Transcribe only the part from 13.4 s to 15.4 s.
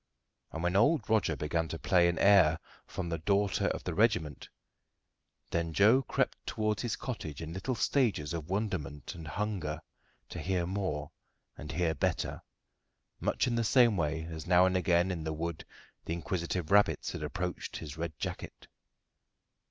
in the same way as now and again in the